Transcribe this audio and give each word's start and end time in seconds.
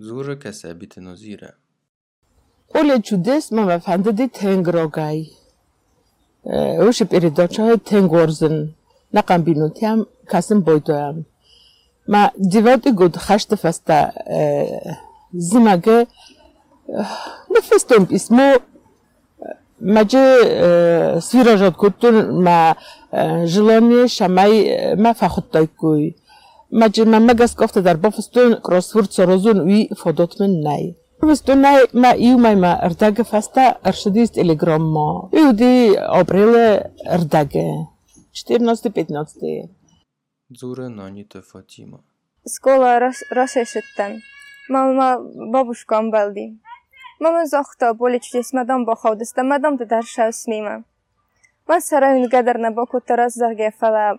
زور 0.00 0.34
كسابت 0.34 0.98
نظيرة 0.98 1.52
قول 2.74 3.00
چودس 3.02 3.52
ما 3.52 3.78
فنددي 3.78 4.26
تنگروگای 4.28 5.26
اوش 6.80 7.02
передача 7.02 7.76
тенгорзен 7.84 8.74
نقم 9.14 9.42
بینوتیم 9.42 10.06
کسیم 10.32 10.60
بایدویم 10.60 11.26
ما 12.08 12.30
دیوادی 12.52 12.92
گود 12.92 13.16
خشت 13.16 13.54
فستا 13.54 14.12
زیمگه 15.32 16.06
نفستم 17.56 18.08
اسمو 18.10 18.56
مجه 19.80 21.20
свиражат 21.20 21.76
кутун 21.76 22.42
ма 22.42 22.76
желание 23.44 24.08
шамай 24.08 24.52
ма 24.96 25.14
фахуттай 25.14 25.66
куй 25.66 26.02
мажи 26.06 26.19
magas 26.71 27.55
goofta 27.55 27.81
daar 27.81 27.97
bofstoon 27.97 28.61
crossword 28.65 29.11
sorozon 29.11 29.65
wi 29.67 29.79
fodotmen 30.01 30.59
nay 30.67 30.95
Bestona 31.21 31.71
ma 31.93 32.15
iuma 32.17 32.55
ma 32.55 32.71
erdaga 32.87 33.23
fasta 33.23 33.63
ershadist 33.89 34.33
telegramma. 34.33 35.29
Ljudi 35.37 35.93
обрела 36.19 36.89
erdaga. 37.17 37.65
14-15. 38.33 39.69
Дзура 40.49 40.89
нанита 40.89 41.41
Фатима. 41.41 41.99
Скола 42.47 42.97
рашешеттен. 43.29 44.21
Мама 44.69 45.19
бабушкам 45.53 46.09
белди. 46.11 46.57
Мама 47.19 47.45
захта 47.45 47.93
болечес 47.93 48.51
мадам 48.53 48.85
бахавдыста 48.85 49.43
мадам 49.43 49.77
да 49.77 49.85
дар 49.85 50.03
шаусмима. 50.03 50.83
Ман 51.67 51.81
сарай 51.81 52.27
гадар 52.27 52.57
набаку 52.57 52.99
тараз 52.99 53.33
зарге 53.33 53.71
фала 53.79 54.17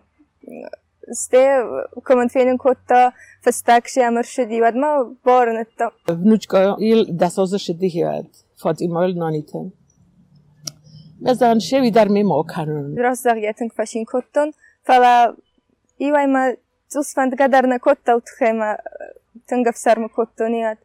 сте 1.12 1.64
коментфейнин 2.04 2.58
кутта 2.58 3.14
фастак 3.44 3.88
шамар 3.88 4.26
шди 4.26 4.62
вад 4.62 4.76
ма 4.76 5.06
барнетта. 5.26 5.92
внучка 6.08 6.76
ил 6.80 7.06
дасоза 7.10 7.60
шди 7.60 7.90
хиад 7.90 8.28
فاطمه 8.64 9.14
نانیتن 9.14 9.72
مثلا 11.22 11.60
شوی 11.60 11.92
در 11.92 12.08
می 12.08 12.24
ما 12.24 12.44
کنن 12.44 12.96
Раз 12.98 13.22
заргетин 13.22 13.70
кфашин 13.70 14.06
куттон 14.06 14.54
фала 14.88 15.36
ивайма 16.00 16.56
цусфанд 16.88 17.34
гадарна 17.36 17.80
кутта 17.80 18.16
утхема 18.18 18.78
тынгав 19.48 19.78
сарма 19.78 20.10
куттоният. 20.10 20.80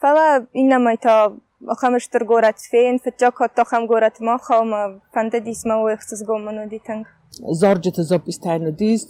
Фала 0.00 0.46
инамай 0.52 0.96
та 0.96 1.32
خمشتر 1.80 2.24
گورت 2.24 2.58
فین 2.70 2.98
فجا 2.98 3.30
کتا 3.38 3.64
خم 3.64 3.86
گورت 3.86 4.22
ما 4.22 4.38
خام 4.38 5.00
فنده 5.14 5.38
دیس 5.40 5.66
ما 5.66 5.82
و 5.82 5.88
اختص 5.88 6.22
گومنو 6.24 6.68
دیتنگ 6.68 7.04
ზორჯეთო 7.39 8.03
ზოპის 8.09 8.37
თაინოდის 8.43 9.03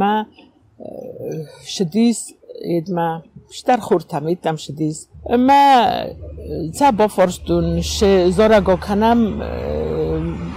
მა 0.00 0.12
შედის 1.74 2.18
ედმა 2.78 3.08
შტარ 3.58 3.80
ხურთამით 3.86 4.40
დამშედის 4.44 4.98
მა 5.48 5.62
ცა 6.76 6.88
ბოფორსტუნ 6.98 7.66
შე 7.94 8.12
ზორა 8.36 8.60
გოქანამ 8.68 9.20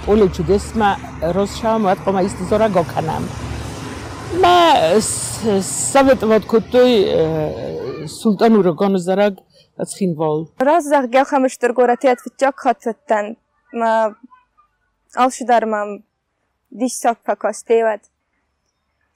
პოლე 0.06 0.28
ჩუგესმა 0.36 0.90
როსშავამ 1.36 1.84
ვატყომა 1.88 2.22
ის 2.26 2.34
ზორა 2.50 2.68
გოქანამ. 2.74 3.24
მა 4.42 4.58
სავეტვოთ 5.68 6.44
კუტუი 6.52 6.94
სულტანურო 8.10 8.74
გონოზარაგ 8.82 9.34
ცხინვოლ 9.92 10.40
раз 10.68 10.84
ზაგ 10.92 11.06
გელხამშტერ 11.16 11.72
გორათი 11.80 12.08
ათვიჯა 12.14 12.50
ხათვეთთან? 12.62 13.26
ალშიდარმამ 15.24 15.90
10 16.72 17.22
pakostēvēt. 17.28 18.08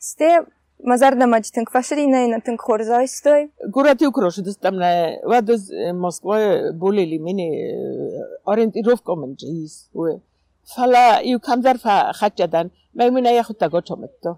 Stēv 0.01 0.51
Mazarda 0.83 1.25
maģitin 1.29 1.65
kvašarīnai, 1.65 2.25
natin 2.33 2.57
korzaistoj. 2.59 3.47
Kurat 3.73 4.01
jūkroši, 4.03 4.43
tas 4.45 4.59
tam 4.61 4.75
ne, 4.81 4.91
vadus 5.23 5.69
e, 5.71 5.93
Moskvoje 5.95 6.73
bulili 6.77 7.17
mini 7.23 7.47
e, 7.47 8.25
orientiruvko 8.51 9.15
man 9.21 9.37
džīs. 9.39 9.85
Fala, 10.75 11.21
jū 11.23 11.39
kamdar 11.41 11.79
fa 11.79 12.11
khačadan, 12.19 12.73
maimuna 12.97 13.31
jahuta 13.37 13.69
gočometto. 13.71 14.35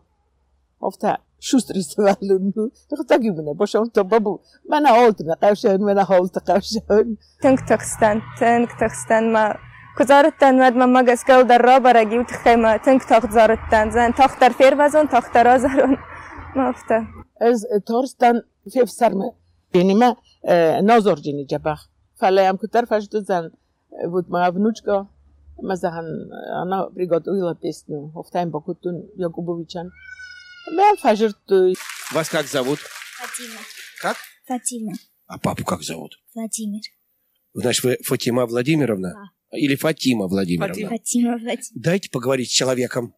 Ofta, 0.78 1.17
šustri 1.41 1.81
svalunu, 1.84 2.69
jahuta 2.91 3.17
gimune, 3.23 3.57
bošom 3.57 3.89
to 3.89 4.05
babu, 4.05 4.38
mana 4.69 4.94
oltna 5.01 5.39
kavšan, 5.41 5.81
mana 5.81 6.05
holta 6.05 6.44
kavšan. 6.45 7.16
Tank 7.41 7.66
takstan, 7.67 8.22
tank 8.39 8.78
takstan, 8.79 9.34
ma 9.34 9.49
گزارتن 10.00 10.68
ود 10.68 10.74
من 10.78 10.90
مگس 11.02 11.25
گل 11.25 11.44
در 11.44 11.58
را 11.58 11.80
برگی 11.80 12.18
و 12.18 12.24
تخیمه 12.24 12.78
تنگ 12.78 13.02
تاق 13.02 13.31
زارتن 13.31 13.90
زن 13.90 14.12
تاق 14.12 14.40
در 14.41 14.50
فیر 14.50 14.75
وزن 14.80 15.06
تاق 15.06 15.25
در 15.34 15.47
آزارون 15.47 15.97
مفته 16.56 17.08
از 17.41 17.66
تورستن 17.88 18.41
فیف 18.74 18.90
سرمه 18.90 19.34
بینیمه 19.72 20.16
نازور 20.84 21.16
جینی 21.16 21.46
جبخ 21.46 21.88
فلایم 22.19 22.58
کتر 22.58 22.85
فشتو 22.85 23.19
زن 23.19 23.52
بود 24.12 24.25
ما 24.30 24.52
внучка 24.52 25.08
мазахан 25.69 26.06
она 26.64 26.90
приготовила 26.90 27.56
песню 27.56 28.12
Офтайм 28.16 28.50
Бакутун 28.52 29.09
Якубовичан. 29.16 29.91
Мен 30.72 30.97
фажирту. 30.97 31.74
Вас 32.12 32.29
как 32.29 32.46
зовут? 32.46 32.79
Фатима. 32.79 33.59
Как? 34.02 34.18
Фатима. 34.46 34.94
А 35.28 35.40
папу 35.40 35.64
как 35.64 35.81
зовут? 35.81 36.12
Владимир. 36.35 36.81
Значит, 37.53 37.84
вы 37.84 37.97
Фатима 38.03 38.46
Владимировна? 38.46 39.14
Да. 39.14 39.36
Или 39.52 39.75
Фатима 39.75 40.28
Владимировна? 40.28 40.90
Фатима 40.90 41.38
Владимир. 41.38 41.59
Дайте 41.74 42.09
поговорить 42.09 42.50
с 42.50 42.53
человеком. 42.53 43.16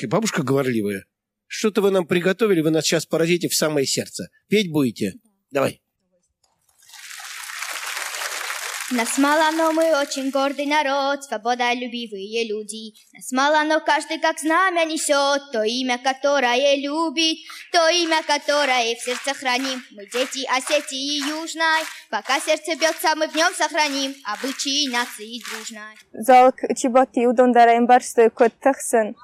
И 0.00 0.06
бабушка 0.06 0.42
говорливая. 0.42 1.06
Что-то 1.46 1.80
вы 1.80 1.90
нам 1.90 2.06
приготовили, 2.06 2.60
вы 2.60 2.70
нас 2.70 2.84
сейчас 2.84 3.06
поразите 3.06 3.48
в 3.48 3.54
самое 3.54 3.86
сердце. 3.86 4.28
Петь 4.48 4.70
будете? 4.70 5.14
Давай. 5.50 5.80
Нас 8.92 9.18
мало, 9.18 9.50
но 9.56 9.72
мы 9.72 10.00
очень 10.00 10.30
гордый 10.30 10.64
народ, 10.66 11.24
свободолюбивые 11.24 12.46
люди. 12.48 12.94
Нас 13.12 13.32
мало, 13.32 13.64
но 13.64 13.80
каждый 13.80 14.20
как 14.20 14.38
знамя 14.38 14.84
несет 14.84 15.50
то 15.50 15.64
имя, 15.64 15.98
которое 15.98 16.76
любит, 16.76 17.38
то 17.72 17.88
имя, 17.88 18.22
которое 18.24 18.94
в 18.94 19.00
сердце 19.00 19.34
храним. 19.34 19.82
Мы 19.90 20.06
дети 20.06 20.46
Осетии 20.56 21.18
Южной, 21.18 21.82
пока 22.10 22.38
сердце 22.38 22.76
бьется, 22.76 23.08
мы 23.16 23.26
в 23.26 23.34
нем 23.34 23.52
сохраним 23.54 24.14
обычаи 24.24 24.88
нации 24.88 25.42
дружной. 25.50 25.96
залк 26.12 26.60
чиботи 26.76 27.26
удон 27.26 27.50
дараим 27.52 27.86
барстой 27.86 28.30
кот 28.30 28.52
тахсын 28.60 29.16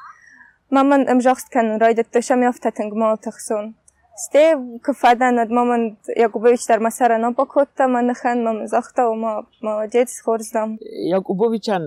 маман 0.71 1.09
эмжахст 1.09 1.49
кан 1.51 1.77
райдат 1.79 2.11
тошам 2.11 2.43
яфтатынг 2.43 2.95
мал 2.95 3.17
тахсон 3.17 3.77
сте 4.18 4.58
кфадан 4.82 5.40
ад 5.40 5.50
маман 5.50 5.98
якубович 6.16 6.66
дар 6.68 6.80
масара 6.80 7.18
напа 7.18 7.46
котта 7.46 7.88
манахан 7.88 8.44
мам 8.44 8.68
захта 8.68 9.10
ума 9.10 9.46
молодец 9.62 10.10
хорздам 10.26 10.78
якубовичан 10.82 11.84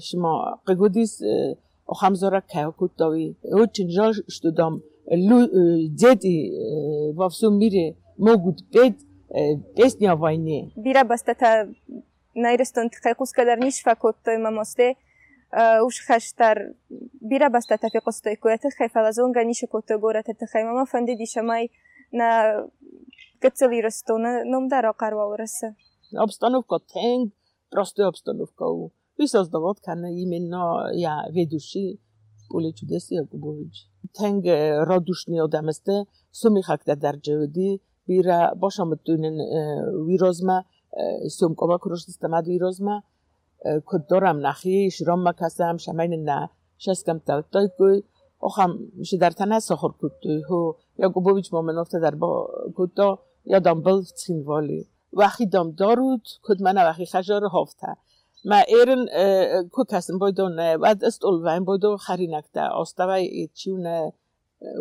шма 0.00 0.60
qigudis 0.66 1.12
охамзора 1.86 2.42
кайкутови 2.42 3.36
очень 3.42 3.90
жаль 3.90 4.14
что 4.28 4.52
там 4.52 4.82
дети 6.02 6.34
во 7.14 7.28
всем 7.30 7.58
мире 7.58 7.96
могут 8.18 8.68
петь 8.70 9.00
песни 9.76 10.06
о 10.06 10.16
войне 10.16 10.72
бира 10.76 11.04
бастата 11.04 11.68
найрестон 12.34 12.90
тхайкус 12.90 13.32
кадар 13.32 13.58
нишфа 13.58 13.94
коттой 13.94 14.38
мамосте 14.38 14.96
уш 15.86 16.06
хаштар 16.06 16.74
бира 17.20 17.50
бастата 17.50 17.88
фиқостой 17.88 18.36
куята 18.36 18.68
хайфалазон 18.70 19.32
ганиша 19.32 19.66
котто 19.66 19.98
гората 19.98 20.32
тхай 20.34 20.64
мама 20.64 20.86
фанди 20.86 21.16
дишамай 21.16 21.70
на 22.12 22.28
гцели 23.40 23.82
ростона 23.82 24.44
номдара 24.44 24.94
қарвалраса 24.98 25.74
обстановка 26.16 26.78
тенг 26.92 27.34
простая 27.70 28.08
обстановка 28.08 28.64
и 29.18 29.26
создавать 29.26 29.78
kann 29.86 30.04
именно 30.06 30.90
я 30.94 31.24
ведущий 31.30 32.00
поле 32.48 32.72
чудес 32.72 33.10
якубович 33.10 33.88
тенг 34.18 34.44
радушный 34.88 35.40
адам 35.40 35.68
است 35.68 35.88
сумихак 36.32 36.84
در 36.84 37.16
جودی 37.16 37.80
بیرا 38.06 38.54
باشم 38.54 38.94
تونن 38.94 39.40
ویروزما 40.06 40.64
سوم 41.38 41.54
کما 41.54 41.78
نخی 44.45 44.91
شرام 44.91 45.27
مکسم 45.27 45.77
شمین 45.77 46.23
نه 46.29 46.49
شسکم 46.77 47.19
تا 47.19 47.41
تایکوی 47.41 48.03
آخم 48.39 48.79
میشه 48.93 49.17
در 49.17 49.29
تنه 49.31 49.59
سخور 49.59 49.93
کدوی 50.01 50.41
هو 50.49 50.73
یا 50.97 51.09
گوبویچ 51.09 51.53
مومن 51.53 51.77
افته 51.77 51.99
در 51.99 52.15
با 52.15 52.49
کدا 52.75 53.19
یا 53.45 53.59
دامبل 53.59 54.01
تین 54.25 54.43
والی. 54.43 54.87
وقتی 55.13 55.45
دام 55.45 55.71
دارود 55.71 56.21
کد 56.43 56.61
من 56.61 56.75
وقتی 56.75 57.05
خجار 57.05 57.41
هفته 57.53 57.87
ما 58.45 58.55
ایرن 58.55 59.05
کو 59.71 59.83
کسیم 59.83 60.17
بایدون 60.17 60.77
بعد 60.77 61.03
است 61.03 61.25
اول 61.25 61.47
وین 61.47 61.63
بایدو 61.63 61.97
خری 61.97 62.27
نکته. 62.27 62.61
اید 63.11 63.53
چیونه 63.53 64.13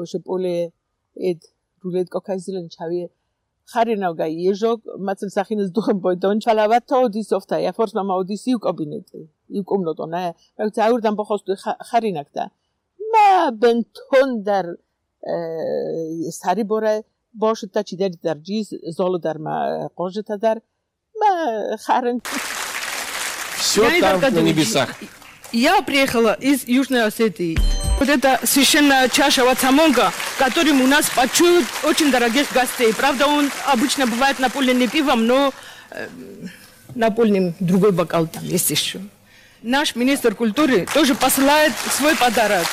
وش 0.01 0.17
پوله 0.17 0.73
اید 1.15 1.49
رولید 1.81 2.09
که 2.09 2.19
کایزیلن 2.19 2.69
چاویه 2.69 3.11
Харинога 3.67 4.27
ежог 4.27 4.81
мацем 4.99 5.29
сахинес 5.29 5.71
духэм 5.71 5.99
бойдон 5.99 6.41
чалавата 6.41 7.01
одисовта 7.05 7.59
я 7.59 7.73
форсмама 7.73 8.15
одиси 8.15 8.55
უკობინეტი 8.55 9.27
იკუმნოტონა 9.61 10.21
მაგ 10.59 10.69
ძაურდან 10.77 11.15
ბოხოსტუ 11.19 11.57
ხარინაკდა 11.89 12.45
მა 13.13 13.29
ბენ 13.61 13.83
თონდარ 13.99 14.67
სარიბორა 16.39 16.95
ბოშთა 17.35 17.83
ჩიდერი 17.89 18.23
დარჯის 18.23 18.69
ზოლოდარმა 18.97 19.55
ყოჟეთა 19.99 20.37
დარ 20.39 20.63
ма 21.21 21.31
харин 21.85 22.23
все 23.59 24.01
там 24.01 24.21
на 24.21 24.43
небесах 24.47 24.95
я 25.53 25.83
приехала 25.83 26.33
из 26.35 26.69
южной 26.69 27.03
осетии 27.03 27.59
вот 27.99 28.09
эта 28.09 28.39
священная 28.45 29.09
чаша 29.09 29.45
вацамонга 29.45 30.13
которым 30.39 30.81
у 30.81 30.87
нас 30.87 31.09
почуют 31.11 31.67
очень 31.83 32.11
дорогих 32.11 32.53
гостей. 32.53 32.93
Правда, 32.93 33.27
он 33.27 33.51
обычно 33.67 34.07
бывает 34.07 34.39
наполненный 34.39 34.89
пивом, 34.89 35.27
но 35.27 35.53
э, 35.91 36.09
наполнен 36.95 37.55
другой 37.61 37.93
бокал 37.93 38.27
там 38.27 38.45
есть 38.45 38.71
еще. 38.71 39.01
Наш 39.63 39.97
министр 39.97 40.35
культуры 40.35 40.87
тоже 40.93 41.15
посылает 41.15 41.73
свой 41.91 42.15
подарок. 42.15 42.67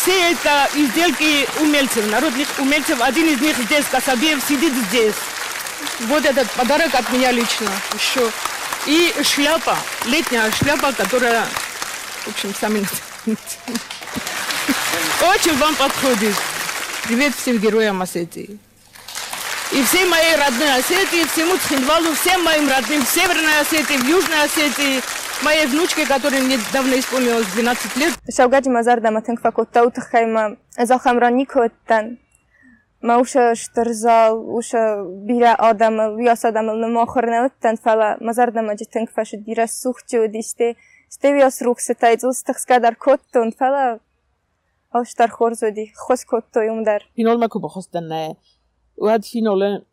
Все 0.00 0.30
это 0.30 0.68
изделки 0.74 1.46
умельцев, 1.60 2.10
народных 2.10 2.48
умельцев. 2.58 3.00
Один 3.00 3.26
из 3.26 3.40
них 3.40 3.56
здесь, 3.58 3.84
Касабиев, 3.90 4.42
сидит 4.48 4.72
здесь. 4.88 5.14
Вот 6.02 6.24
этот 6.24 6.48
подарок 6.52 6.94
от 6.94 7.10
меня 7.12 7.32
лично 7.32 7.68
еще. 7.94 8.30
И 8.86 9.12
шляпа, 9.22 9.76
летняя 10.06 10.50
шляпа, 10.52 10.92
которая, 10.92 11.44
в 12.24 12.28
общем, 12.28 12.54
сами 12.58 12.86
очень 15.20 15.56
вам 15.58 15.74
подходит. 15.74 16.34
Привет 17.08 17.32
всем 17.32 17.56
героям 17.56 18.02
Осетии. 18.02 18.58
И 19.72 19.82
всей 19.82 20.04
моей 20.04 20.36
родной 20.36 20.78
Осетии, 20.78 21.24
всему 21.24 21.56
Цхинвалу, 21.56 22.12
всем 22.12 22.44
моим 22.44 22.68
родным 22.68 23.00
в 23.00 23.08
Северной 23.08 23.60
Осетии, 23.62 23.96
в 23.96 24.06
Южной 24.06 24.44
Осетии, 24.44 25.00
моей 25.42 25.66
внучке, 25.68 26.06
которой 26.06 26.42
мне 26.42 26.58
давно 26.70 26.98
исполнилось 26.98 27.46
12 27.54 27.96
лет. 27.96 28.12
Шавгади 28.30 28.68
Мазар 28.68 29.00
Даматенг 29.00 29.40
Факотта 29.40 29.86
Утахайма 29.86 30.58
Залхамран 30.76 31.34
Никоттан. 31.34 32.18
Ма 33.00 33.16
уша 33.16 33.54
штырзал, 33.54 34.44
уша 34.54 35.02
бира 35.02 35.54
адамыл, 35.54 36.14
уяс 36.14 36.44
адамыл 36.44 36.76
нема 36.76 37.06
фала. 37.06 38.18
мазарда, 38.20 38.60
дамаджи 38.60 38.84
тынк 38.84 39.10
фашы 39.14 39.38
дира 39.38 39.66
сухчы 39.66 40.26
өдиште. 40.26 40.76
Стевиас 41.08 41.62
рух 41.62 41.80
сетайдыл 41.80 42.34
стықскадар 42.34 42.96
коттон 42.96 43.52
фала. 43.58 44.00
شتي 45.03 45.23
وياس 45.23 45.41
روح 45.41 45.53
ستايد 45.53 45.53
وستخس 45.53 45.55
كادر 45.55 45.63
كوتن 45.63 45.63
فلا 45.63 45.67
أوش 45.67 45.67
در 45.67 45.67
خورزو 45.67 45.69
دي 45.69 45.91
خوز 45.95 46.23
كوتو 46.23 46.59
يوم 46.59 46.83
در 46.83 47.01
فینال 47.15 47.39
مکو 47.39 47.59
بخواستن 47.59 48.03
نه 48.03 48.35
و 48.97 49.09
هد 49.09 49.23
فینال 49.23 49.85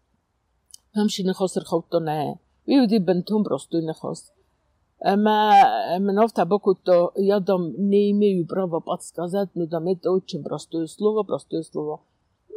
همشی 0.94 1.22
نخواست 1.22 1.58
خوتو 1.58 1.98
نه 1.98 2.38
ویودی 2.68 2.98
بنتون 2.98 3.42
برستوی 3.42 3.86
نخواست 3.86 4.32
اما 5.04 5.98
مناف 5.98 6.32
табаку 6.32 6.74
то 6.74 7.12
ядам 7.16 7.72
не 7.88 8.10
имею 8.10 8.46
права 8.46 8.80
подсказать, 8.80 9.48
но 9.54 9.66
дам 9.66 9.88
это 9.88 10.10
очень 10.10 10.42
простое 10.42 10.86
слово, 10.86 11.22
простое 11.22 11.62
слово. 11.62 12.00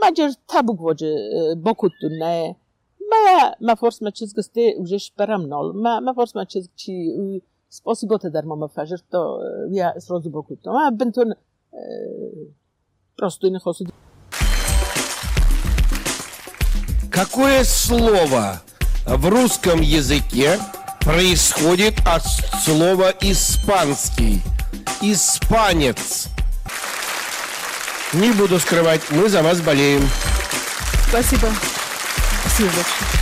Маджер 0.02 0.32
табук 0.48 0.80
воже 0.82 1.56
бокуту 1.56 2.10
не. 2.10 2.58
Ма 3.00 3.56
ма 3.60 3.76
форс 3.76 4.02
ма 4.02 4.12
чиз 4.12 4.34
гасте 4.34 4.76
уже 4.76 5.00
шперам 5.00 5.48
нол. 5.48 5.74
Ма 5.74 6.02
ма 6.02 6.14
форс 6.14 6.36
ма 6.36 6.46
чиз 6.46 6.70
чи 6.76 7.42
спасибо 7.70 8.20
те 8.20 8.30
дар 8.30 8.46
мама 8.46 8.68
фажер 8.68 9.00
то 9.10 9.40
я 9.70 9.98
сразу 10.02 10.30
бокуту. 10.30 10.72
Ма 10.72 10.92
бентон 10.92 11.36
простой 13.17 13.51
не 13.51 13.59
хосу. 13.59 13.87
Какое 17.11 17.65
слово 17.65 18.63
в 19.05 19.29
русском 19.29 19.81
языке 19.81 20.59
происходит 21.01 21.95
от 22.07 22.23
слова 22.65 23.13
«испанский»? 23.21 24.43
Испанец. 25.01 26.29
Не 28.13 28.31
буду 28.33 28.59
скрывать, 28.59 29.03
мы 29.11 29.29
за 29.29 29.43
вас 29.43 29.61
болеем. 29.61 30.09
Спасибо. 31.09 31.49
Спасибо 32.41 32.69
большое. 32.69 33.19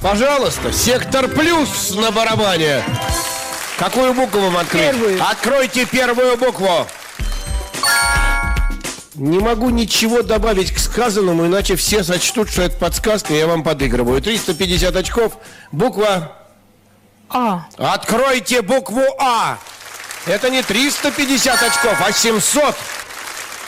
Пожалуйста, 0.00 0.72
сектор 0.72 1.28
плюс 1.28 1.94
на 1.94 2.10
барабане. 2.10 2.82
Какую 3.78 4.14
букву 4.14 4.40
вам 4.40 4.56
открыть? 4.58 4.82
Первую. 4.82 5.20
Откройте 5.22 5.84
первую 5.84 6.36
букву. 6.36 6.86
Не 9.14 9.38
могу 9.38 9.70
ничего 9.70 10.22
добавить 10.22 10.72
к 10.72 10.78
сказанному, 10.78 11.46
иначе 11.46 11.76
все 11.76 12.02
сочтут, 12.02 12.50
что 12.50 12.62
это 12.62 12.76
подсказка, 12.76 13.32
и 13.32 13.38
я 13.38 13.46
вам 13.46 13.62
подыгрываю. 13.62 14.20
350 14.20 14.94
очков. 14.96 15.34
Буква 15.70 16.32
А, 17.30 17.66
Откройте 17.78 18.62
букву 18.62 19.02
А. 19.18 19.58
Это 20.26 20.50
не 20.50 20.62
350 20.62 21.62
очков, 21.62 21.96
а 22.04 22.12
700. 22.12 22.74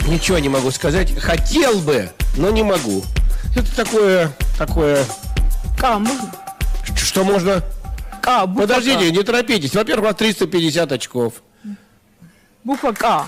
Ничего 0.07 0.39
не 0.39 0.49
могу 0.49 0.71
сказать. 0.71 1.17
Хотел 1.19 1.79
бы, 1.79 2.09
но 2.35 2.49
не 2.49 2.63
могу. 2.63 3.03
Это 3.55 3.75
такое, 3.75 4.31
такое, 4.57 5.03
К, 5.79 5.97
можно? 5.99 6.31
ш- 6.85 6.95
что 7.05 7.23
можно... 7.23 7.61
К, 8.26 8.46
буква 8.46 8.60
Подождите, 8.62 9.10
К. 9.10 9.12
не 9.16 9.22
торопитесь. 9.22 9.74
Во-первых, 9.74 10.04
у 10.04 10.06
вас 10.08 10.16
350 10.16 10.92
очков. 10.92 11.42
Буква 12.64 12.92
К. 12.92 13.26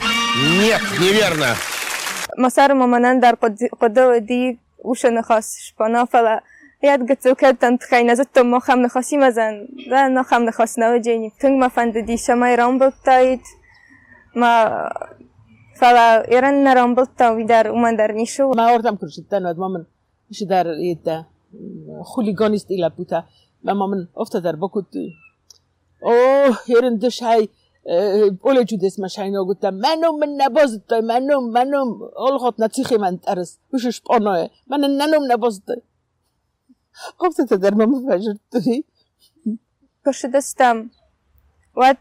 Нет, 0.61 0.82
неверно. 1.00 1.55
مسار 2.38 2.72
مامانن 2.72 3.20
در 3.20 3.34
قد- 3.43 3.69
قدا 3.81 4.19
دی 4.19 4.58
وش 4.84 5.05
نخواست 5.05 5.58
شپانا 5.62 6.05
فلا 6.05 6.40
یاد 6.82 7.00
گتو 7.11 7.34
کردن 7.34 7.76
تخی 7.76 8.05
نزد 8.05 8.26
تو 8.34 8.43
ما 8.44 8.58
خم 8.61 8.81
نخواستی 8.84 9.16
مزن 9.16 9.55
و 9.90 10.08
نا 10.08 10.22
خم 10.22 10.43
نخواست 10.49 10.78
نو 10.78 10.99
جینی 10.99 11.32
تنگ 11.40 11.58
ما 11.61 11.69
فند 11.69 12.00
دی 12.06 12.19
شمای 12.19 12.56
رام 12.56 12.78
ببتاید 12.78 13.40
ما 14.37 14.55
فلا 15.81 16.22
ایران 16.28 16.55
نرام 16.64 16.94
ببتا 16.94 17.34
وی 17.34 17.44
در 17.44 17.69
اومن 17.69 17.96
در 17.96 18.12
نیشو 18.12 18.52
ما 18.56 18.70
آردم 18.75 18.96
کرشتن 18.96 19.46
و 19.46 19.55
مامن 19.55 19.87
میشه 20.31 20.44
در 20.46 20.66
ایت 20.69 21.25
خولیگانیست 22.02 22.70
ایلا 22.70 22.88
بوتا 22.88 23.25
و 23.63 23.73
مامن 23.75 24.07
افتا 24.15 24.39
در 24.39 24.56
بکوت 24.56 24.85
اوه 26.01 26.57
هرن 26.69 26.95
دش 26.95 27.23
های 27.23 27.50
بوله 28.41 28.63
جو 28.63 28.77
دست 28.77 29.00
مشاینا 29.00 29.44
گوتا 29.44 29.71
منو 29.71 30.11
من 30.11 30.29
نبازد 30.38 30.85
دای 30.85 31.01
منو 31.01 31.41
منو 31.41 32.09
اول 32.17 32.38
خود 32.38 32.63
نتیخی 32.63 32.97
من 32.97 33.17
ترس 33.17 33.57
وشش 33.73 34.01
پاناه 34.01 34.50
من 34.67 34.79
ننم 34.79 35.31
نبازد 35.31 35.63
دای 35.67 35.81
افتا 37.21 37.56
در 37.56 37.73
ماما 37.73 38.00
فجر 38.09 38.33
دوی 38.51 38.83
پرش 40.05 40.25
دستم 40.25 40.91
واد 41.75 41.97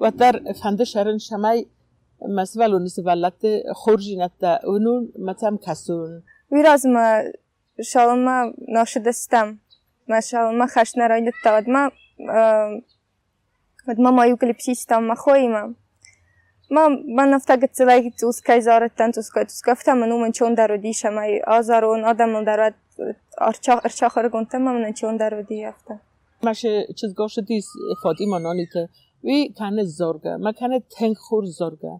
وات 0.00 0.16
دفندك 0.60 1.66
მასვალონს 2.37 2.95
ვალატე 3.07 3.51
ხორჟინატა 3.81 4.51
უნუნ 4.73 4.99
მაცამ 5.27 5.55
ქასუნ. 5.65 6.11
ვირაზმა 6.53 7.05
შალმა 7.81 8.37
ნოშდესტამ 8.75 9.57
машалма 10.07 10.67
хашнарайлытта 10.67 11.57
адма 11.57 11.83
адма 13.85 14.11
мою 14.11 14.37
клипсистам 14.37 15.07
махоима 15.07 15.73
ма 16.69 16.83
манафтага 16.89 17.67
целаги 17.67 18.13
тускай 18.19 18.61
зараттан 18.61 19.11
тускай 19.13 19.45
тускафта 19.45 19.95
ману 19.95 20.17
ман 20.19 20.31
чон 20.31 20.55
дародиша 20.55 21.11
май 21.11 21.39
азарон 21.39 22.05
адамл 22.05 22.45
дарат 22.45 22.75
арчах 23.37 23.85
арчахар 23.85 24.29
гонта 24.29 24.59
ман 24.59 24.93
чон 24.93 25.17
дародиафта 25.17 25.99
маше 26.41 26.87
чизгошдис 26.95 27.67
фатима 28.03 28.39
ноните 28.39 28.89
ви 29.23 29.53
кане 29.57 29.85
зорга 29.85 30.37
ма 30.37 30.53
кане 30.53 30.81
тенхур 30.97 31.45
зорга 31.45 31.99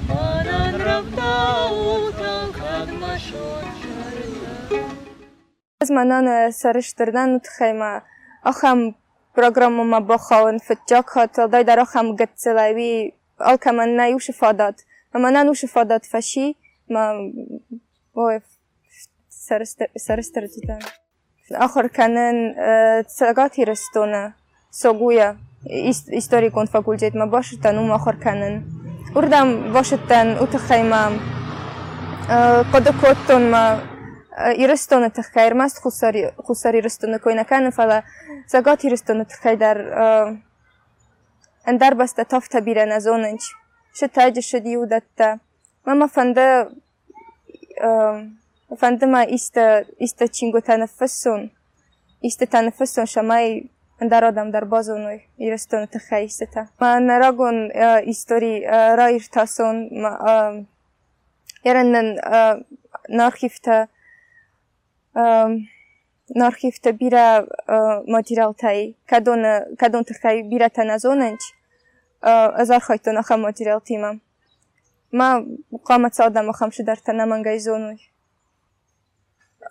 آنان 0.08 0.80
رفتا 0.80 1.74
و 1.74 2.10
جنگت 2.10 2.88
مشون 3.02 3.64
جرتا 3.82 4.82
از 5.80 5.90
منان 5.90 6.50
سرشتردن 6.50 7.38
تخیمه 7.38 8.02
آخم 8.44 8.94
программама 9.34 10.00
бахаван 10.00 10.60
фатчак 10.60 11.08
хатал 11.10 11.48
дай 11.48 11.64
дар 11.64 11.78
ахам 11.78 12.14
гатсилави 12.16 13.14
алка 13.38 13.72
ман 13.72 13.96
на 13.96 14.06
юш 14.06 14.30
фадат 14.32 14.76
ма 15.12 15.30
на 15.30 15.44
нуш 15.44 15.64
фадат 15.74 16.06
фаши 16.06 16.56
ма 16.88 17.02
ой 18.14 18.40
сарстартитан 19.96 20.80
ахор 21.66 21.88
канен 21.88 22.54
цагати 23.06 23.64
рестона 23.64 24.34
согуя 24.70 25.36
историкун 25.65 26.67
факультетма 26.67 27.27
бошитан 27.27 27.77
умма 27.77 27.99
хорканин 27.99 28.63
урдам 29.15 29.73
бошитан 29.73 30.37
утахайма 30.43 31.11
кодокоттонма 32.71 33.81
ирыстона 34.55 35.09
тахкайрмас 35.09 35.79
хусари 35.79 36.31
хусар 36.37 36.75
ирыстона 36.75 37.19
койнаканин 37.19 37.71
фала 37.71 38.03
загот 38.47 38.83
ирыстона 38.83 39.25
тахкайдар 39.25 39.77
basta 41.65 42.23
tofta 42.23 42.25
тофта 42.25 42.61
биран 42.61 42.91
shu 42.91 43.37
шитаҷи 43.93 44.41
шиди 44.41 44.77
удатта 44.77 45.39
мама 45.85 46.07
фанда 46.07 46.69
фандама 48.79 49.23
иста 49.23 49.85
иста 49.99 50.27
чинго 50.27 50.61
танаффусун 50.61 51.51
иста 52.21 52.45
танаффусун 52.45 53.05
шамай 53.05 53.69
дародам 54.01 54.51
дар 54.51 54.65
бозону 54.65 55.19
ирастон 55.37 55.87
тахаистата 55.87 56.69
нарагон 56.79 57.71
э, 57.71 58.03
истори 58.05 58.63
э, 58.63 58.95
ра 58.95 59.11
иртасон 59.11 59.87
э, 59.87 60.65
яраннан 61.63 62.17
нархифта 63.09 63.87
нархифта 66.35 66.93
бира 66.93 67.45
материалтай 68.07 68.95
кадона 69.05 69.65
кадон 69.77 70.05
тахай 70.05 70.43
бира 70.43 70.69
таназонанч 70.69 71.41
азархойтонаха 72.21 73.37
материалтимам 73.37 74.21
ма 75.11 75.43
қоматсоодамахам 75.83 76.71
шударта 76.71 77.13
намангайзонуй 77.13 77.99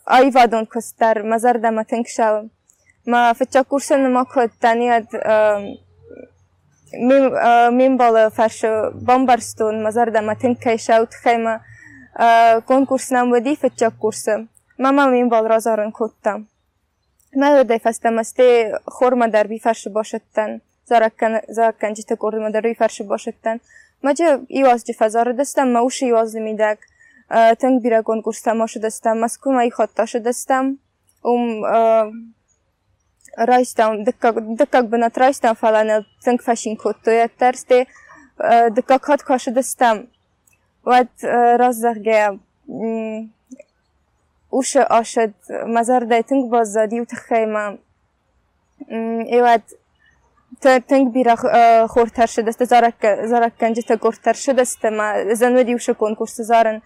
айвадон 0.05 0.67
кос 0.67 0.93
дар 0.99 1.23
мазардаматанкшавам 1.23 2.51
ma 3.11 3.21
faccio 3.39 3.65
corso 3.71 3.97
nima 3.97 4.25
kod 4.35 4.51
taniyat 4.63 5.09
mim 7.09 7.25
mim 7.79 7.93
e 8.23 8.31
farshi 8.39 8.69
bombarstun 9.09 9.75
bombarston 9.83 10.25
ma 10.29 10.35
tinkay 10.43 10.79
shaut 10.87 11.13
khayma 11.23 11.55
konkurs 12.69 13.11
nam 13.11 13.27
wadi 13.33 13.57
faccio 13.57 13.91
Ma 14.79 14.93
ma 14.93 15.05
mim 15.11 15.29
bol 15.29 15.45
rozorin 15.53 15.93
kodtam 15.93 16.47
ma 17.41 17.47
yerda 17.55 17.79
fastamaste 17.87 18.47
xorma 18.97 19.27
darbi 19.35 19.59
farshi 19.67 19.89
boshatdan 19.97 20.51
zarakkan 20.91 21.33
zarakkan 21.57 21.95
jita 21.99 22.15
ko'rdima 22.23 22.51
darbi 22.57 22.75
farshi 22.81 23.03
boshatdan 23.13 23.57
maja 24.03 24.29
ivozji 24.61 24.93
fazoridastam 25.01 25.69
ma 25.75 25.81
ushi 25.89 26.05
iwas 26.07 26.29
ivozlimidak 26.29 26.79
tank 27.61 27.83
bira 27.83 28.01
konkurs 28.03 28.41
tamoshidastam 28.47 29.17
maskuma 29.25 29.65
ihot 29.71 29.91
toshidastam 29.99 30.65
um 31.31 31.45
rajzdan 33.37 34.05
dikka 34.05 34.33
dikka 34.61 34.83
binat 34.93 35.19
rajzdan 35.19 35.55
falana 35.55 36.03
zink 36.25 36.43
fashin 36.43 36.77
kuttuya 36.77 37.29
tersti 37.29 37.81
uh, 37.85 38.69
dikka 38.77 38.99
kot 38.99 39.23
koshi 39.23 39.55
distam 39.55 40.07
vat 40.85 41.11
uh, 41.25 41.57
rozzagga 41.63 42.39
mm, 42.67 43.29
o'sha 44.51 44.87
oshid 45.01 45.35
mazarday 45.77 46.23
ting 46.23 46.49
bozzadi 46.51 47.01
utixayman 47.05 47.79
evat 49.39 49.65
mm, 50.65 50.87
ting 50.89 51.13
bira 51.17 51.35
uh, 51.35 51.85
xo'rtarshidasta 51.95 52.65
zarakkan 53.33 53.75
jita 53.79 53.99
go'rtarshidasta 54.05 54.91
ma 54.91 55.09
zanvadi 55.43 55.77
o'sha 55.79 55.95
konkursi 56.05 56.45
zarin 56.53 56.81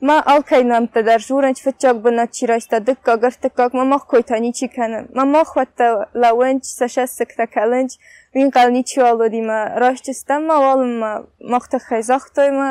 ma 0.00 0.16
alkainam 0.34 0.86
tadar 0.94 1.20
juranch 1.28 1.60
fachok 1.64 1.96
banach 2.04 2.32
chirashta 2.36 2.78
dikka 2.88 3.14
gartakak 3.24 3.72
mamah 3.78 4.02
koitani 4.12 4.50
chikana 4.58 5.00
mamah 5.18 5.44
khatta 5.54 5.88
lawanch 6.22 6.64
sashas 6.78 7.10
saktakalanch 7.18 7.94
min 8.34 8.50
qalni 8.56 8.82
chiolodima 8.90 9.58
rashchistam 9.82 10.40
ma 10.48 10.56
walma 10.64 11.12
maqta 11.54 11.78
khayzaxtoyma 11.88 12.68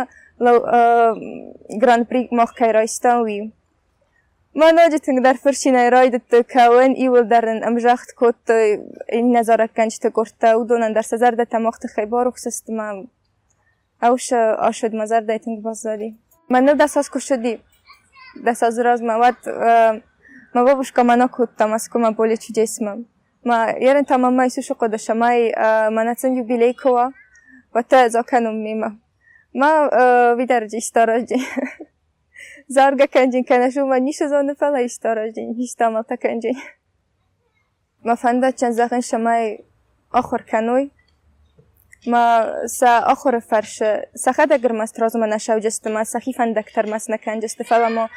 grand 1.81 2.05
prix 2.09 2.27
mah 2.31 2.51
kayrashtan 2.59 3.17
wi 3.25 3.37
ma 4.59 4.71
nojit 4.77 5.05
ngdar 5.15 5.37
firshina 5.43 5.83
raidat 5.95 6.31
kawen 6.55 6.95
iwildarin 7.05 7.59
amjaxt 7.69 8.15
kot 8.21 8.41
nazarakkanch 9.35 9.97
tagorta 10.03 10.57
udonan 10.61 10.95
darsazarda 10.97 11.45
tamaqta 11.53 11.87
khaybaruxsastma 11.95 12.87
awsha 14.07 14.41
ashad 14.69 14.93
mazarda 15.01 15.31
ayting 15.37 15.61
bazali 15.67 16.09
манав 16.49 16.77
дасаз 16.77 17.09
кушуди 17.09 17.61
дасаз 18.35 18.79
размават 18.79 19.37
мава 20.53 20.75
вушкамана 20.75 21.25
э, 21.25 21.29
кутта 21.29 21.67
маскума 21.67 22.11
боле 22.11 22.37
чудесмам 22.37 23.05
ма 23.43 23.75
ярен 23.79 24.05
тамама 24.05 24.47
исушу 24.47 24.75
кодашамай 24.75 25.51
э, 25.51 25.89
манацан 25.89 26.37
юбилейкова 26.37 27.13
ва 27.73 27.83
та 27.83 28.09
закану 28.09 28.51
мима. 28.51 28.99
Ма 29.53 29.89
э, 29.91 30.35
видарҷи 30.37 30.77
истораҷи 30.77 31.37
зарга 32.67 33.07
канҷин 33.07 33.43
канашу 33.43 33.85
ма 33.85 33.99
нишазону 33.99 34.55
фала 34.55 34.81
истораҷи 34.89 35.41
иштамата 35.65 36.17
канҷин. 36.17 36.55
Ма 38.03 38.15
фанда 38.15 38.51
чанд 38.53 38.75
захен 38.75 39.01
шамай 39.01 39.43
охир 40.11 40.43
кануй 40.51 40.91
ما 42.07 42.45
سا 42.67 42.99
آخر 42.99 43.39
فرش 43.39 43.83
سخه 44.15 44.45
دگر 44.45 44.71
ماست 44.71 44.99
راز 44.99 45.15
ما 45.15 45.25
نشاو 45.25 45.59
جست 45.59 45.87
ما 45.87 46.03
سخی 46.03 46.33
دکتر 46.57 46.85
ماست 46.85 47.09
نکن 47.09 47.39
جست 47.39 47.63
فلا 47.63 47.89
ما 47.89 48.09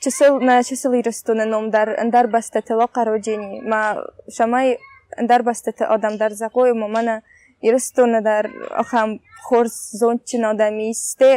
چسل 0.00 0.44
نا 0.44 0.62
چسلی 0.62 1.02
رستو 1.02 1.34
ننوم 1.34 1.70
در 1.70 1.94
اندر 1.98 2.26
بسته 2.26 2.60
تلا 2.60 2.86
قرو 2.86 3.18
جینی. 3.18 3.60
ما 3.60 3.94
شمای 4.36 4.78
اندر 5.18 5.42
بسته 5.42 5.72
تا 5.72 5.84
آدم 5.84 6.16
در 6.16 6.28
زقوی 6.28 6.72
ما 6.72 6.88
منا 6.88 7.22
یرستو 7.62 8.06
ندر 8.06 8.50
خورس 8.90 9.20
خورز 9.42 9.72
زون 9.72 10.20
چین 10.24 10.44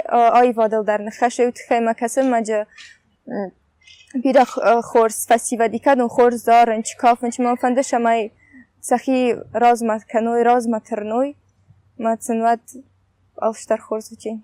آی 0.10 0.52
وادل 0.52 0.84
در 0.84 1.02
نخشه 1.02 1.44
او 1.44 1.52
تخیمه 1.52 1.94
کسی 1.94 2.22
ما 2.22 2.42
جا 2.42 2.66
بیره 4.24 4.44
خورز 4.84 5.28
فسی 5.28 5.58
و 5.58 5.68
دیکن 5.68 6.08
خورز 6.08 6.46
دارن 6.46 6.82
چکافن 6.82 7.30
چما 7.30 7.56
فنده 7.56 7.82
شمای 7.82 8.32
сахи 8.82 9.38
розматканой 9.54 10.44
розматерной 10.44 11.38
мацинват 11.98 12.62
алштархорзучин 13.36 14.44